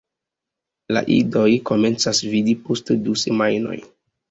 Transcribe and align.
La 0.97 1.03
idoj 1.17 1.43
komencas 1.71 2.23
vidi 2.33 2.57
post 2.65 2.93
du 3.07 3.17
semajnoj. 3.27 3.79